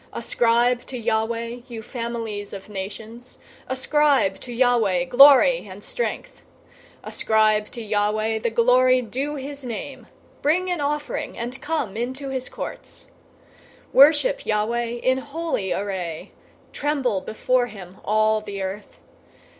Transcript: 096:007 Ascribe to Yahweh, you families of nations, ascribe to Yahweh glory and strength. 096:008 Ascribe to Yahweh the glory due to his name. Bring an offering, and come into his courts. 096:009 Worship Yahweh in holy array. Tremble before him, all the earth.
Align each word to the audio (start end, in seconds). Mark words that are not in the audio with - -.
096:007 0.13 0.19
Ascribe 0.19 0.81
to 0.81 0.97
Yahweh, 0.97 1.57
you 1.67 1.81
families 1.83 2.53
of 2.53 2.69
nations, 2.69 3.37
ascribe 3.67 4.35
to 4.39 4.51
Yahweh 4.51 5.03
glory 5.05 5.67
and 5.67 5.83
strength. 5.83 6.41
096:008 7.03 7.07
Ascribe 7.09 7.65
to 7.67 7.81
Yahweh 7.83 8.39
the 8.39 8.49
glory 8.49 9.03
due 9.03 9.35
to 9.35 9.43
his 9.43 9.63
name. 9.63 10.07
Bring 10.41 10.71
an 10.71 10.81
offering, 10.81 11.37
and 11.37 11.61
come 11.61 11.95
into 11.95 12.29
his 12.29 12.49
courts. 12.49 13.11
096:009 13.89 13.93
Worship 13.93 14.43
Yahweh 14.47 14.85
in 14.85 15.17
holy 15.19 15.71
array. 15.71 16.31
Tremble 16.73 17.21
before 17.21 17.67
him, 17.67 17.97
all 18.03 18.41
the 18.41 18.59
earth. 18.59 18.99